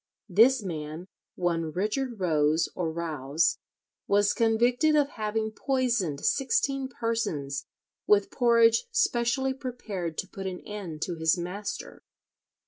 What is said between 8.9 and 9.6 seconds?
specially